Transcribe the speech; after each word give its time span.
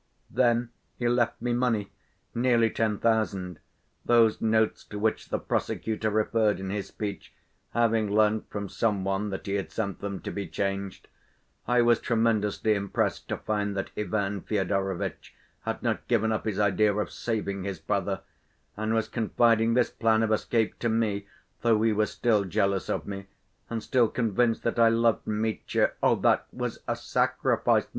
Then 0.31 0.71
he 0.97 1.07
left 1.07 1.39
me 1.43 1.53
money, 1.53 1.91
nearly 2.33 2.71
ten 2.71 2.97
thousand—those 2.97 4.41
notes 4.41 4.83
to 4.85 4.97
which 4.97 5.29
the 5.29 5.37
prosecutor 5.37 6.09
referred 6.09 6.59
in 6.59 6.71
his 6.71 6.87
speech, 6.87 7.35
having 7.75 8.09
learnt 8.09 8.49
from 8.49 8.67
some 8.67 9.03
one 9.03 9.29
that 9.29 9.45
he 9.45 9.53
had 9.53 9.71
sent 9.71 9.99
them 9.99 10.19
to 10.21 10.31
be 10.31 10.47
changed. 10.47 11.07
I 11.67 11.83
was 11.83 11.99
tremendously 11.99 12.73
impressed 12.73 13.27
to 13.27 13.37
find 13.37 13.77
that 13.77 13.91
Ivan 13.95 14.41
Fyodorovitch 14.41 15.35
had 15.65 15.83
not 15.83 16.07
given 16.07 16.31
up 16.31 16.45
his 16.45 16.59
idea 16.59 16.95
of 16.95 17.11
saving 17.11 17.63
his 17.65 17.77
brother, 17.77 18.21
and 18.75 18.95
was 18.95 19.07
confiding 19.07 19.75
this 19.75 19.91
plan 19.91 20.23
of 20.23 20.31
escape 20.31 20.79
to 20.79 20.89
me, 20.89 21.27
though 21.61 21.79
he 21.83 21.93
was 21.93 22.09
still 22.09 22.43
jealous 22.45 22.89
of 22.89 23.05
me 23.05 23.27
and 23.69 23.83
still 23.83 24.07
convinced 24.07 24.63
that 24.63 24.79
I 24.79 24.89
loved 24.89 25.27
Mitya. 25.27 25.91
Oh, 26.01 26.15
that 26.15 26.47
was 26.51 26.79
a 26.87 26.95
sacrifice! 26.95 27.85